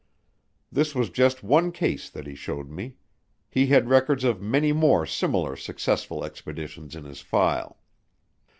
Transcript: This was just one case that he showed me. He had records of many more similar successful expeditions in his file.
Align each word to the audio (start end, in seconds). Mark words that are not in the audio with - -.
This 0.71 0.95
was 0.95 1.11
just 1.11 1.43
one 1.43 1.71
case 1.71 2.09
that 2.09 2.25
he 2.25 2.33
showed 2.33 2.71
me. 2.71 2.95
He 3.51 3.67
had 3.67 3.87
records 3.87 4.23
of 4.23 4.41
many 4.41 4.73
more 4.73 5.05
similar 5.05 5.55
successful 5.55 6.23
expeditions 6.25 6.95
in 6.95 7.03
his 7.03 7.21
file. 7.21 7.77